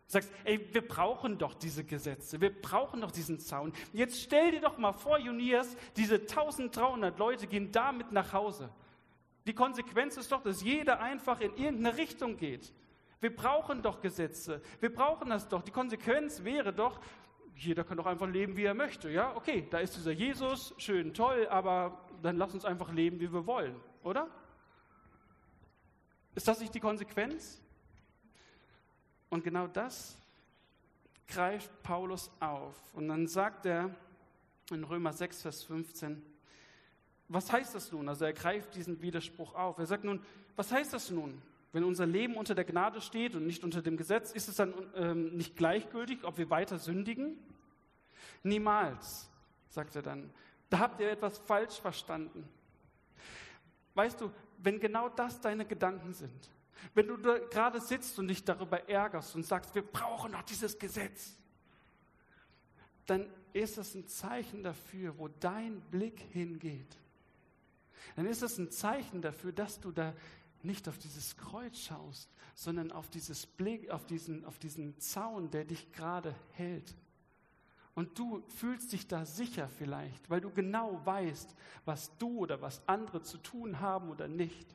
[0.08, 3.74] Du sagst, ey, wir brauchen doch diese Gesetze, wir brauchen doch diesen Zaun.
[3.94, 8.72] Jetzt stell dir doch mal vor, Junias, diese 1300 Leute gehen damit nach Hause.
[9.46, 12.74] Die Konsequenz ist doch, dass jeder einfach in irgendeine Richtung geht.
[13.22, 15.62] Wir brauchen doch Gesetze, wir brauchen das doch.
[15.62, 17.00] Die Konsequenz wäre doch,
[17.56, 19.10] jeder kann doch einfach leben, wie er möchte.
[19.10, 23.32] Ja, okay, da ist dieser Jesus, schön, toll, aber dann lass uns einfach leben, wie
[23.32, 24.28] wir wollen, oder?
[26.36, 27.62] Ist das nicht die Konsequenz?
[29.30, 30.18] Und genau das
[31.28, 32.76] greift Paulus auf.
[32.94, 33.96] Und dann sagt er
[34.72, 36.22] in Römer 6, Vers 15,
[37.28, 38.10] was heißt das nun?
[38.10, 39.78] Also er greift diesen Widerspruch auf.
[39.78, 40.22] Er sagt nun,
[40.56, 41.42] was heißt das nun?
[41.72, 44.74] Wenn unser Leben unter der Gnade steht und nicht unter dem Gesetz, ist es dann
[44.96, 47.38] ähm, nicht gleichgültig, ob wir weiter sündigen?
[48.42, 49.30] Niemals,
[49.70, 50.32] sagt er dann.
[50.72, 52.48] Da habt ihr etwas falsch verstanden.
[53.94, 56.50] Weißt du, wenn genau das deine Gedanken sind,
[56.94, 60.78] wenn du da gerade sitzt und dich darüber ärgerst und sagst, wir brauchen noch dieses
[60.78, 61.36] Gesetz,
[63.06, 66.98] dann ist das ein Zeichen dafür, wo dein Blick hingeht.
[68.16, 70.14] Dann ist das ein Zeichen dafür, dass du da
[70.62, 75.66] nicht auf dieses Kreuz schaust, sondern auf, dieses Blick, auf, diesen, auf diesen Zaun, der
[75.66, 76.96] dich gerade hält.
[77.96, 82.82] Und du fühlst dich da sicher vielleicht, weil du genau weißt, was du oder was
[82.88, 84.68] andere zu tun haben oder nicht.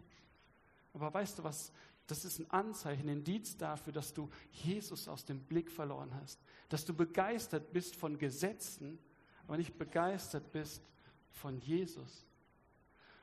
[0.93, 1.73] Aber weißt du was?
[2.07, 6.39] Das ist ein Anzeichen, ein Indiz dafür, dass du Jesus aus dem Blick verloren hast.
[6.69, 8.99] Dass du begeistert bist von Gesetzen,
[9.47, 10.83] aber nicht begeistert bist
[11.31, 12.27] von Jesus.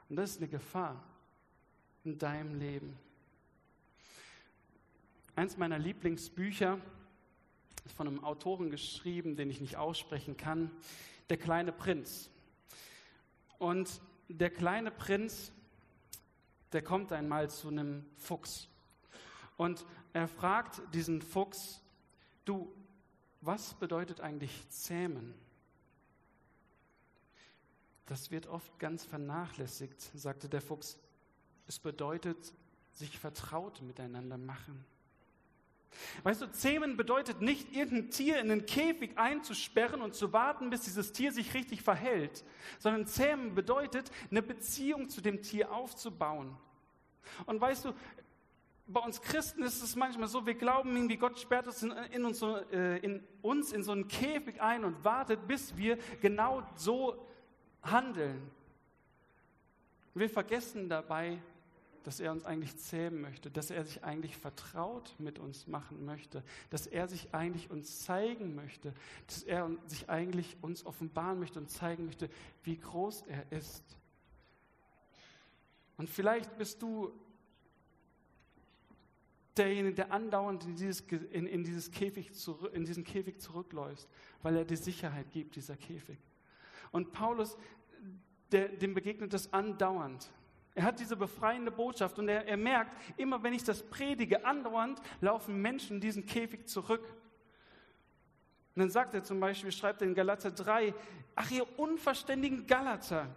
[0.10, 1.04] Und das ist eine Gefahr
[2.04, 2.98] in deinem Leben.
[5.36, 6.80] Eins meiner Lieblingsbücher
[7.86, 10.72] ist von einem Autoren geschrieben, den ich nicht aussprechen kann,
[11.30, 12.30] Der kleine Prinz.
[13.58, 15.54] Und der kleine Prinz,
[16.74, 18.68] der kommt einmal zu einem Fuchs.
[19.58, 21.82] Und er fragt diesen Fuchs,
[22.46, 22.72] du,
[23.42, 25.34] was bedeutet eigentlich zähmen?
[28.06, 31.00] Das wird oft ganz vernachlässigt, sagte der Fuchs.
[31.68, 32.54] Es bedeutet
[32.92, 34.86] sich vertraut miteinander machen.
[36.24, 40.82] Weißt du, zähmen bedeutet nicht, irgendein Tier in einen Käfig einzusperren und zu warten, bis
[40.82, 42.44] dieses Tier sich richtig verhält,
[42.80, 46.56] sondern zähmen bedeutet, eine Beziehung zu dem Tier aufzubauen.
[47.46, 47.94] Und weißt du,
[48.92, 52.26] bei uns Christen ist es manchmal so, wir glauben irgendwie, Gott sperrt uns in, in,
[52.26, 56.64] uns, so, äh, in uns in so einen Käfig ein und wartet, bis wir genau
[56.76, 57.28] so
[57.84, 58.50] handeln.
[60.14, 61.40] Wir vergessen dabei,
[62.04, 66.44] dass er uns eigentlich zähmen möchte, dass er sich eigentlich vertraut mit uns machen möchte,
[66.70, 68.94] dass er sich eigentlich uns zeigen möchte,
[69.28, 72.30] dass er sich eigentlich uns offenbaren möchte und zeigen möchte,
[72.64, 73.84] wie groß er ist.
[75.98, 77.12] Und vielleicht bist du
[79.58, 84.08] derjenige, der andauernd in, dieses, in, in, dieses Käfig zurück, in diesen Käfig zurückläuft,
[84.42, 86.18] weil er die Sicherheit gibt, dieser Käfig.
[86.92, 87.58] Und Paulus,
[88.52, 90.32] der, dem begegnet das andauernd.
[90.74, 95.02] Er hat diese befreiende Botschaft und er, er merkt, immer wenn ich das predige, andauernd
[95.20, 97.04] laufen Menschen in diesen Käfig zurück.
[98.76, 100.94] Und dann sagt er zum Beispiel, schreibt er in Galater 3,
[101.36, 103.28] ach ihr unverständigen Galater,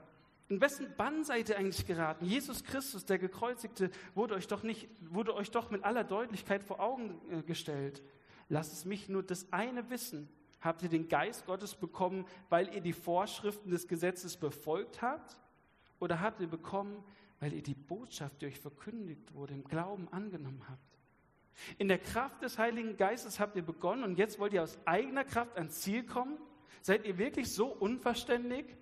[0.48, 2.26] in wessen Bann seid ihr eigentlich geraten?
[2.26, 6.80] Jesus Christus, der Gekreuzigte, wurde euch doch, nicht, wurde euch doch mit aller Deutlichkeit vor
[6.80, 8.02] Augen äh, gestellt.
[8.48, 10.28] Lasst es mich nur das eine wissen.
[10.61, 15.40] Habt ihr den Geist Gottes bekommen, weil ihr die Vorschriften des Gesetzes befolgt habt?
[15.98, 17.02] Oder habt ihr bekommen,
[17.40, 20.98] weil ihr die Botschaft, die euch verkündigt wurde, im Glauben angenommen habt.
[21.78, 25.24] In der Kraft des Heiligen Geistes habt ihr begonnen und jetzt wollt ihr aus eigener
[25.24, 26.37] Kraft ans Ziel kommen?
[26.83, 28.76] Seid ihr wirklich so unverständig?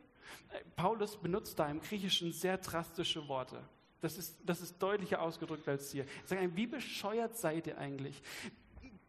[0.77, 3.63] Paulus benutzt da im Griechischen sehr drastische Worte.
[4.01, 6.05] Das ist, das ist deutlicher ausgedrückt als hier.
[6.23, 8.21] Er sagt, wie bescheuert seid ihr eigentlich?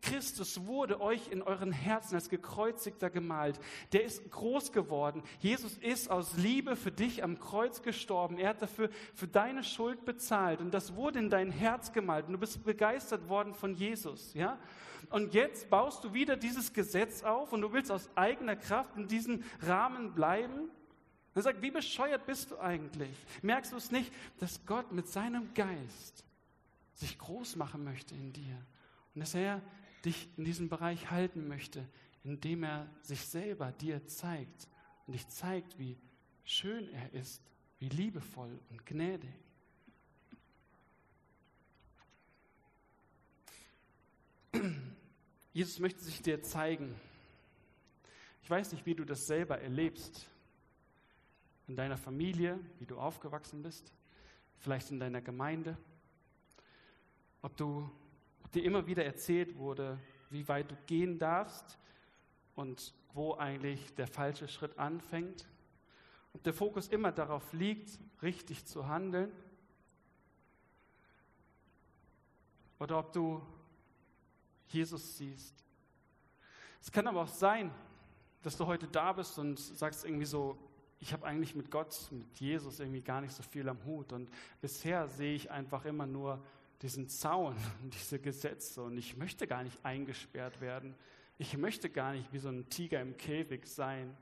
[0.04, 3.60] Christus wurde euch in euren Herzen als gekreuzigter gemalt.
[3.94, 5.24] Der ist groß geworden.
[5.40, 8.38] Jesus ist aus Liebe für dich am Kreuz gestorben.
[8.38, 12.28] Er hat dafür für deine Schuld bezahlt und das wurde in dein Herz gemalt.
[12.28, 14.60] Und du bist begeistert worden von Jesus, ja?
[15.10, 19.08] Und jetzt baust du wieder dieses Gesetz auf und du willst aus eigener Kraft in
[19.08, 20.70] diesem Rahmen bleiben.
[21.36, 23.16] Er sagt, wie bescheuert bist du eigentlich?
[23.42, 26.24] Merkst du es nicht, dass Gott mit seinem Geist
[26.94, 28.66] sich groß machen möchte in dir?
[29.16, 29.62] Und dass er
[30.06, 31.88] dich in diesem Bereich halten möchte,
[32.24, 34.68] indem er sich selber dir zeigt
[35.08, 35.98] und dich zeigt, wie
[36.44, 37.42] schön er ist,
[37.80, 39.34] wie liebevoll und gnädig.
[45.54, 46.94] Jesus möchte sich dir zeigen.
[48.44, 50.28] Ich weiß nicht, wie du das selber erlebst.
[51.74, 53.92] In deiner Familie, wie du aufgewachsen bist,
[54.60, 55.76] vielleicht in deiner Gemeinde.
[57.42, 57.90] Ob du
[58.54, 59.98] dir immer wieder erzählt wurde,
[60.30, 61.80] wie weit du gehen darfst
[62.54, 65.50] und wo eigentlich der falsche Schritt anfängt.
[66.34, 69.32] Ob der Fokus immer darauf liegt, richtig zu handeln.
[72.78, 73.42] Oder ob du
[74.68, 75.56] Jesus siehst.
[76.84, 77.74] Es kann aber auch sein,
[78.44, 80.56] dass du heute da bist und sagst irgendwie so,
[81.04, 84.14] ich habe eigentlich mit Gott, mit Jesus irgendwie gar nicht so viel am Hut.
[84.14, 84.30] Und
[84.62, 86.42] bisher sehe ich einfach immer nur
[86.82, 90.96] diesen Zaun und diese Gesetze und ich möchte gar nicht eingesperrt werden.
[91.38, 94.16] Ich möchte gar nicht wie so ein Tiger im Käfig sein.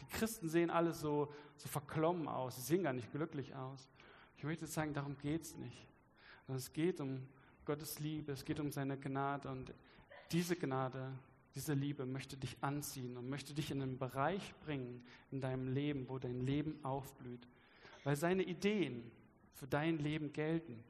[0.00, 3.90] Die Christen sehen alle so, so verklommen aus, sie sehen gar nicht glücklich aus.
[4.38, 5.86] Ich möchte sagen, darum geht es nicht.
[6.48, 7.28] Es geht um
[7.66, 9.74] Gottes Liebe, es geht um seine Gnade und
[10.32, 11.12] diese Gnade,
[11.54, 16.08] diese Liebe möchte dich anziehen und möchte dich in einen Bereich bringen in deinem Leben,
[16.08, 17.46] wo dein Leben aufblüht.
[18.02, 19.10] Weil seine Ideen
[19.52, 20.82] für dein Leben gelten.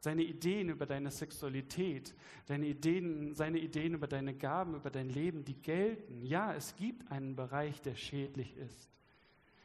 [0.00, 2.14] Seine Ideen über deine Sexualität,
[2.46, 6.24] deine Ideen, seine Ideen über deine Gaben, über dein Leben, die gelten.
[6.24, 8.88] Ja, es gibt einen Bereich, der schädlich ist.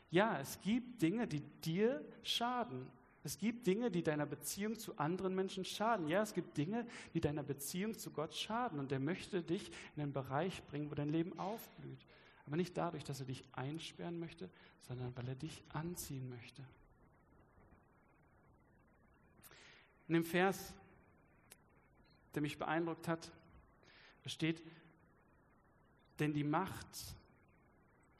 [0.10, 2.88] Ja, es gibt Dinge, die dir schaden.
[3.24, 6.08] Es gibt Dinge, die deiner Beziehung zu anderen Menschen schaden.
[6.08, 8.80] Ja, es gibt Dinge, die deiner Beziehung zu Gott schaden.
[8.80, 12.06] Und er möchte dich in einen Bereich bringen, wo dein Leben aufblüht.
[12.46, 14.50] Aber nicht dadurch, dass er dich einsperren möchte,
[14.82, 16.62] sondern weil er dich anziehen möchte.
[20.10, 20.74] In dem Vers,
[22.36, 23.32] der mich beeindruckt hat,
[24.26, 24.62] steht,
[26.20, 26.88] denn die Macht,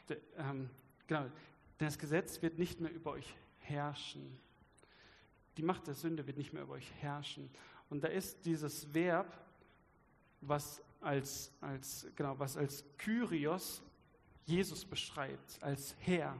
[0.08, 0.70] de, ähm,
[1.08, 4.40] genau, denn das Gesetz wird nicht mehr über euch herrschen.
[5.58, 7.50] Die Macht der Sünde wird nicht mehr über euch herrschen.
[7.90, 9.38] Und da ist dieses Verb,
[10.42, 13.82] was als, als, genau, was als Kyrios
[14.46, 16.36] Jesus beschreibt, als Herr.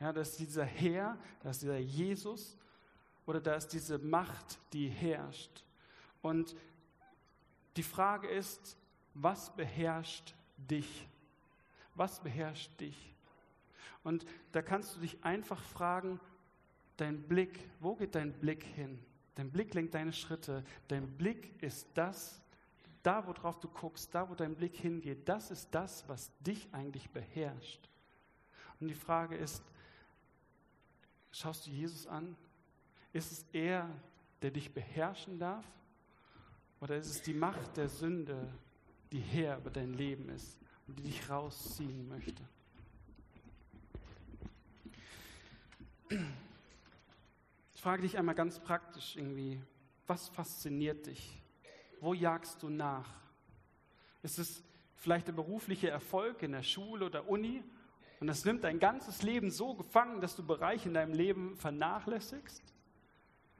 [0.00, 2.56] Ja, das ist dieser Herr, das ist dieser Jesus
[3.26, 5.64] oder da ist diese Macht, die herrscht.
[6.22, 6.56] Und
[7.76, 8.76] die Frage ist,
[9.14, 11.06] was beherrscht dich?
[11.94, 13.14] Was beherrscht dich?
[14.04, 16.20] Und da kannst du dich einfach fragen,
[16.98, 18.98] dein Blick, wo geht dein Blick hin?
[19.34, 20.64] Dein Blick lenkt deine Schritte.
[20.88, 22.42] Dein Blick ist das,
[23.02, 27.08] da worauf du guckst, da wo dein Blick hingeht, das ist das, was dich eigentlich
[27.10, 27.88] beherrscht.
[28.80, 29.62] Und die Frage ist,
[31.32, 32.36] schaust du Jesus an?
[33.12, 33.88] Ist es er,
[34.42, 35.64] der dich beherrschen darf?
[36.80, 38.52] Oder ist es die Macht der Sünde,
[39.10, 42.42] die Herr über dein Leben ist und die dich rausziehen möchte?
[47.78, 49.62] Ich frage dich einmal ganz praktisch irgendwie,
[50.08, 51.40] was fasziniert dich?
[52.00, 53.08] Wo jagst du nach?
[54.24, 54.64] Ist es
[54.96, 57.62] vielleicht der berufliche Erfolg in der Schule oder Uni
[58.18, 62.64] und das nimmt dein ganzes Leben so gefangen, dass du Bereiche in deinem Leben vernachlässigst?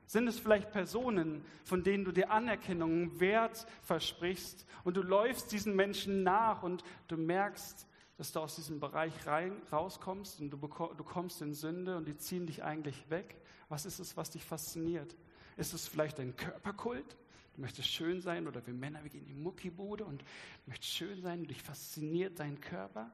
[0.07, 5.77] Sind es vielleicht Personen, von denen du dir Anerkennung, Wert versprichst und du läufst diesen
[5.77, 11.05] Menschen nach und du merkst, dass du aus diesem Bereich rein, rauskommst und du, du
[11.05, 13.41] kommst in Sünde und die ziehen dich eigentlich weg?
[13.69, 15.17] Was ist es, was dich fasziniert?
[15.57, 17.17] Ist es vielleicht ein Körperkult?
[17.55, 20.25] Du möchtest schön sein oder wir Männer, wir gehen in die Muckibude und
[20.67, 23.11] möchtest schön sein dich fasziniert dein Körper?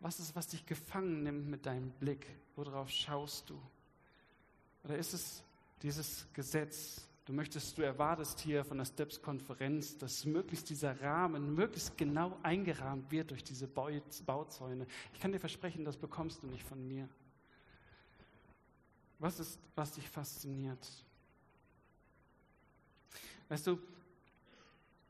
[0.00, 2.26] Was ist, was dich gefangen nimmt mit deinem Blick?
[2.56, 3.60] Worauf schaust du?
[4.84, 5.42] Oder ist es
[5.82, 7.06] dieses Gesetz?
[7.26, 13.10] Du möchtest, du erwartest hier von der STEPS-Konferenz, dass möglichst dieser Rahmen möglichst genau eingerahmt
[13.10, 14.86] wird durch diese Bauzäune.
[15.14, 17.08] Ich kann dir versprechen, das bekommst du nicht von mir.
[19.24, 20.86] Was ist, was dich fasziniert?
[23.48, 23.78] Weißt du,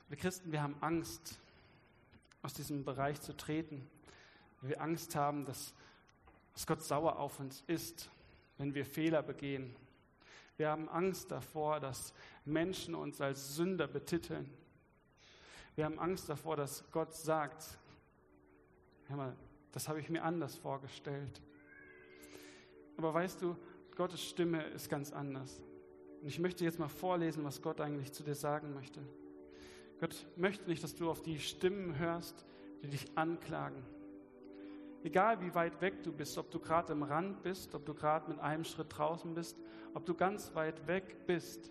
[0.09, 1.41] wir Christen, wir haben Angst,
[2.41, 3.85] aus diesem Bereich zu treten.
[4.61, 5.75] Weil wir Angst haben, dass,
[6.53, 8.09] dass Gott sauer auf uns ist
[8.57, 9.75] wenn wir Fehler begehen.
[10.59, 14.49] Wir haben Angst davor, dass Menschen uns als Sünder betiteln.
[15.75, 17.67] Wir haben Angst davor, dass Gott sagt,
[19.09, 19.37] hör mal,
[19.73, 21.41] das habe ich mir anders vorgestellt.
[22.97, 23.57] Aber weißt du,
[23.97, 25.63] Gottes Stimme ist ganz anders.
[26.21, 29.01] Und ich möchte jetzt mal vorlesen, was Gott eigentlich zu dir sagen möchte.
[30.01, 32.45] Gott möchte nicht, dass du auf die Stimmen hörst,
[32.83, 33.83] die dich anklagen.
[35.03, 38.31] Egal wie weit weg du bist, ob du gerade im Rand bist, ob du gerade
[38.31, 39.57] mit einem Schritt draußen bist,
[39.93, 41.71] ob du ganz weit weg bist,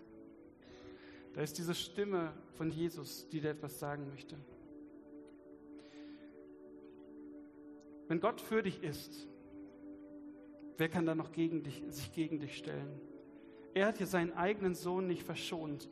[1.32, 4.36] da ist diese Stimme von Jesus, die dir etwas sagen möchte.
[8.06, 9.26] Wenn Gott für dich ist,
[10.76, 13.00] wer kann dann noch gegen dich, sich gegen dich stellen?
[13.74, 15.88] Er hat dir seinen eigenen Sohn nicht verschont,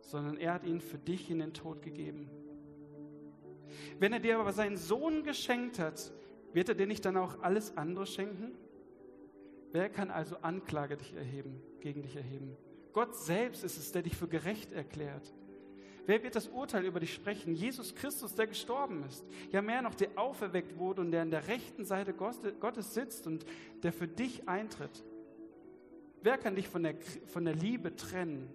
[0.00, 2.28] sondern er hat ihn für dich in den Tod gegeben.
[3.98, 6.12] Wenn er dir aber seinen Sohn geschenkt hat,
[6.52, 8.52] wird er dir nicht dann auch alles andere schenken?
[9.72, 12.56] Wer kann also Anklage dich erheben, gegen dich erheben?
[12.92, 15.34] Gott selbst ist es, der dich für gerecht erklärt.
[16.06, 17.54] Wer wird das Urteil über dich sprechen?
[17.54, 19.24] Jesus Christus, der gestorben ist.
[19.50, 23.44] Ja, mehr noch, der auferweckt wurde und der an der rechten Seite Gottes sitzt und
[23.82, 25.04] der für dich eintritt.
[26.22, 26.94] Wer kann dich von der,
[27.26, 28.50] von der Liebe trennen?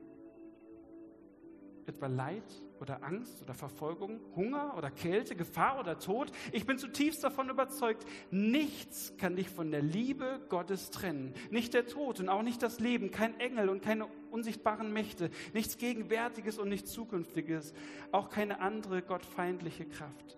[1.85, 2.43] Etwa Leid
[2.79, 6.31] oder Angst oder Verfolgung, Hunger oder Kälte, Gefahr oder Tod.
[6.51, 11.33] Ich bin zutiefst davon überzeugt, nichts kann dich von der Liebe Gottes trennen.
[11.49, 15.77] Nicht der Tod und auch nicht das Leben, kein Engel und keine unsichtbaren Mächte, nichts
[15.77, 17.73] Gegenwärtiges und nichts Zukünftiges,
[18.11, 20.37] auch keine andere gottfeindliche Kraft.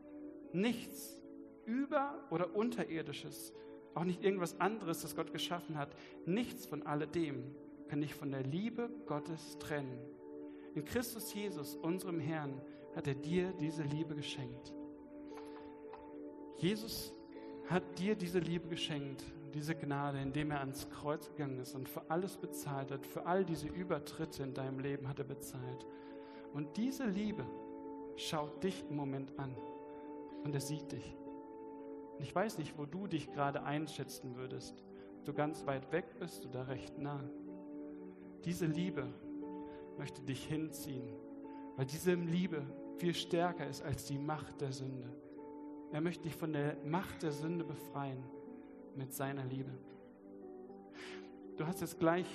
[0.54, 1.22] Nichts
[1.66, 3.54] über- oder unterirdisches,
[3.94, 5.96] auch nicht irgendwas anderes, das Gott geschaffen hat.
[6.26, 7.56] Nichts von alledem
[7.88, 10.00] kann dich von der Liebe Gottes trennen.
[10.76, 12.62] In Christus Jesus, unserem Herrn,
[12.96, 14.74] hat er dir diese Liebe geschenkt.
[16.58, 17.14] Jesus
[17.68, 22.10] hat dir diese Liebe geschenkt, diese Gnade, indem er ans Kreuz gegangen ist und für
[22.10, 25.86] alles bezahlt hat, für all diese Übertritte in deinem Leben hat er bezahlt.
[26.54, 27.46] Und diese Liebe
[28.16, 29.56] schaut dich im Moment an
[30.44, 31.16] und er sieht dich.
[32.18, 34.84] Und ich weiß nicht, wo du dich gerade einschätzen würdest.
[35.20, 37.24] Ob du ganz weit weg bist oder recht nah.
[38.44, 39.08] Diese Liebe
[39.98, 41.08] möchte dich hinziehen,
[41.76, 42.64] weil diese Liebe
[42.98, 45.10] viel stärker ist als die Macht der Sünde.
[45.92, 48.24] Er möchte dich von der Macht der Sünde befreien
[48.96, 49.72] mit seiner Liebe.
[51.58, 52.26] Du hast jetzt gleich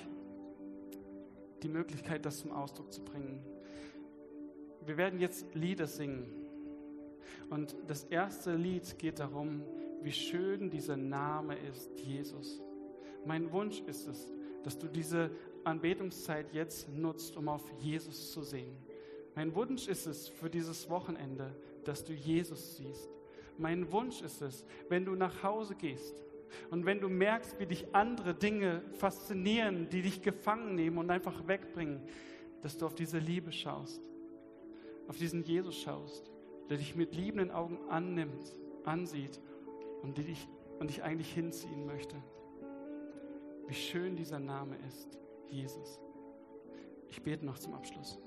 [1.63, 3.45] die Möglichkeit, das zum Ausdruck zu bringen.
[4.85, 6.47] Wir werden jetzt Lieder singen.
[7.51, 9.63] Und das erste Lied geht darum,
[10.03, 12.63] wie schön dieser Name ist, Jesus.
[13.25, 14.33] Mein Wunsch ist es,
[14.63, 15.31] dass du diese
[15.65, 18.77] Anbetungszeit jetzt nutzt, um auf Jesus zu sehen.
[19.35, 21.55] Mein Wunsch ist es für dieses Wochenende,
[21.85, 23.11] dass du Jesus siehst.
[23.59, 26.25] Mein Wunsch ist es, wenn du nach Hause gehst
[26.71, 31.47] und wenn du merkst, wie dich andere Dinge faszinieren, die dich gefangen nehmen und einfach
[31.47, 32.01] wegbringen,
[32.63, 34.09] dass du auf diese Liebe schaust,
[35.09, 36.33] auf diesen Jesus schaust,
[36.69, 38.53] der dich mit liebenden Augen annimmt,
[38.85, 39.41] ansieht
[40.03, 42.17] und dich, und dich eigentlich hinziehen möchte.
[43.69, 45.19] Wie schön dieser Name ist.
[45.49, 46.01] Jesus.
[47.09, 48.19] Ich bete noch zum Abschluss.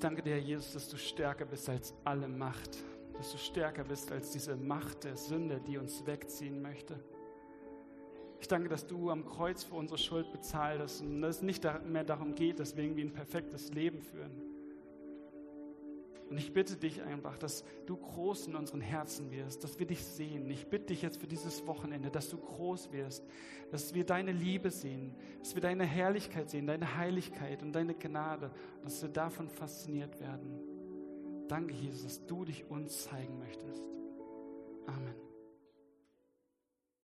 [0.00, 2.78] Ich danke dir, Jesus, dass du stärker bist als alle Macht,
[3.18, 6.98] dass du stärker bist als diese Macht der Sünde, die uns wegziehen möchte.
[8.40, 12.04] Ich danke, dass du am Kreuz für unsere Schuld bezahlt hast und es nicht mehr
[12.04, 14.49] darum geht, dass wir irgendwie ein perfektes Leben führen
[16.30, 20.04] und ich bitte dich einfach, dass du groß in unseren Herzen wirst, dass wir dich
[20.04, 20.48] sehen.
[20.48, 23.26] Ich bitte dich jetzt für dieses Wochenende, dass du groß wirst,
[23.72, 28.52] dass wir deine Liebe sehen, dass wir deine Herrlichkeit sehen, deine Heiligkeit und deine Gnade,
[28.84, 30.60] dass wir davon fasziniert werden.
[31.48, 33.82] Danke, Jesus, dass du dich uns zeigen möchtest.
[34.86, 35.29] Amen.